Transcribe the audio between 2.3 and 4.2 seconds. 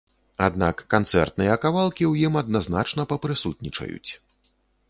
ім адназначна папрысутнічаюць.